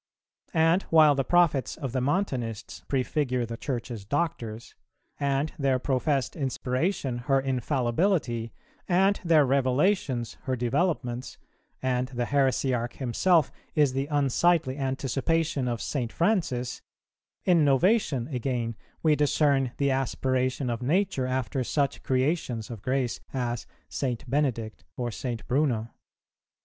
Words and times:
And 0.55 0.81
while 0.89 1.13
the 1.13 1.23
prophets 1.23 1.75
of 1.77 1.91
the 1.91 2.01
Montanists 2.01 2.83
prefigure 2.87 3.45
the 3.45 3.55
Church's 3.55 4.03
Doctors, 4.03 4.73
and 5.19 5.53
their 5.59 5.77
professed 5.77 6.35
inspiration 6.35 7.19
her 7.19 7.39
infallibility, 7.39 8.51
and 8.87 9.19
their 9.23 9.45
revelations 9.45 10.37
her 10.45 10.55
developments, 10.55 11.37
and 11.83 12.07
the 12.07 12.25
heresiarch 12.25 12.93
himself 12.93 13.51
is 13.75 13.93
the 13.93 14.07
unsightly 14.07 14.75
anticipation 14.75 15.67
of 15.67 15.83
St. 15.83 16.11
Francis, 16.11 16.81
in 17.45 17.63
Novatian 17.63 18.27
again 18.33 18.75
we 19.03 19.15
discern 19.15 19.71
the 19.77 19.91
aspiration 19.91 20.71
of 20.71 20.81
nature 20.81 21.27
after 21.27 21.63
such 21.63 22.01
creations 22.01 22.71
of 22.71 22.81
grace 22.81 23.19
as 23.35 23.67
St. 23.87 24.27
Benedict 24.27 24.83
or 24.97 25.11
St. 25.11 25.47
Bruno. 25.47 25.89